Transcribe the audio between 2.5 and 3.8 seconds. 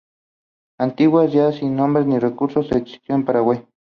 se exilió en Paraguay.